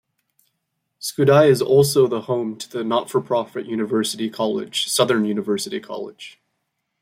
[0.99, 6.41] Skudai is also home to the not-for-profit university college Southern University College.